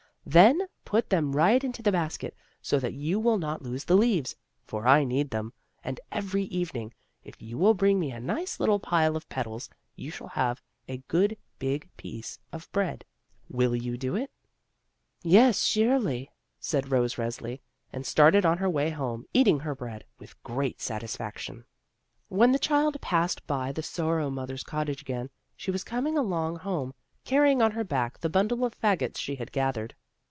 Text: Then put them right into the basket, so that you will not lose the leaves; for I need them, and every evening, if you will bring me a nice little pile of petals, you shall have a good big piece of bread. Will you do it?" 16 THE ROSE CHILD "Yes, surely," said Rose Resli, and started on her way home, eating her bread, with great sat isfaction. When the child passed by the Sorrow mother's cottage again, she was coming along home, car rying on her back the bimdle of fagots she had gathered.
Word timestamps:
Then 0.23 0.61
put 0.85 1.09
them 1.09 1.35
right 1.35 1.61
into 1.61 1.81
the 1.81 1.91
basket, 1.91 2.37
so 2.61 2.77
that 2.79 2.93
you 2.93 3.19
will 3.19 3.39
not 3.39 3.63
lose 3.63 3.85
the 3.85 3.97
leaves; 3.97 4.35
for 4.63 4.87
I 4.87 5.03
need 5.03 5.31
them, 5.31 5.51
and 5.83 5.99
every 6.11 6.43
evening, 6.43 6.93
if 7.23 7.41
you 7.41 7.57
will 7.57 7.73
bring 7.73 7.99
me 7.99 8.11
a 8.11 8.19
nice 8.19 8.59
little 8.59 8.79
pile 8.79 9.17
of 9.17 9.27
petals, 9.29 9.67
you 9.95 10.11
shall 10.11 10.27
have 10.27 10.61
a 10.87 10.99
good 11.09 11.35
big 11.57 11.89
piece 11.97 12.37
of 12.53 12.71
bread. 12.71 13.03
Will 13.49 13.75
you 13.75 13.97
do 13.97 14.15
it?" 14.15 14.29
16 14.29 14.29
THE 14.29 14.57
ROSE 14.59 15.23
CHILD 15.23 15.33
"Yes, 15.33 15.63
surely," 15.65 16.31
said 16.59 16.91
Rose 16.91 17.15
Resli, 17.15 17.59
and 17.91 18.05
started 18.05 18.45
on 18.45 18.59
her 18.59 18.69
way 18.69 18.91
home, 18.91 19.25
eating 19.33 19.61
her 19.61 19.73
bread, 19.73 20.05
with 20.19 20.41
great 20.43 20.79
sat 20.79 21.01
isfaction. 21.01 21.63
When 22.29 22.51
the 22.51 22.59
child 22.59 23.01
passed 23.01 23.45
by 23.47 23.71
the 23.71 23.83
Sorrow 23.83 24.29
mother's 24.29 24.63
cottage 24.63 25.01
again, 25.01 25.31
she 25.57 25.71
was 25.71 25.83
coming 25.83 26.15
along 26.15 26.57
home, 26.57 26.93
car 27.25 27.41
rying 27.41 27.61
on 27.61 27.71
her 27.71 27.83
back 27.83 28.19
the 28.19 28.29
bimdle 28.29 28.63
of 28.63 28.79
fagots 28.79 29.17
she 29.17 29.35
had 29.35 29.51
gathered. 29.51 29.95